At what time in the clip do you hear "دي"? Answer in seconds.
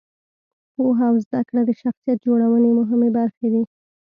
3.53-3.63